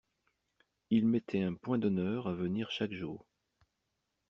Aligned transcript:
Il 0.89 1.05
mettait 1.05 1.43
un 1.43 1.53
point 1.53 1.77
d’honneur 1.77 2.25
à 2.25 2.33
venir 2.33 2.71
chaque 2.71 2.91
jour. 2.91 3.23